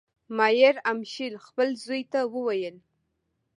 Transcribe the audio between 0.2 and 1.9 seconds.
مایر امشیل خپل